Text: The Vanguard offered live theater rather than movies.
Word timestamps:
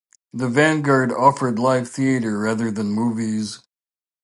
The 0.33 0.49
Vanguard 0.49 1.11
offered 1.11 1.59
live 1.59 1.87
theater 1.87 2.39
rather 2.39 2.71
than 2.71 2.89
movies. 2.91 3.59